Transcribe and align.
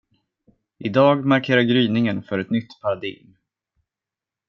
Idag 0.79 1.25
markerar 1.25 1.61
gryningen 1.61 2.23
för 2.23 2.39
ett 2.39 2.49
nytt 2.49 2.81
paradigm. 2.81 3.35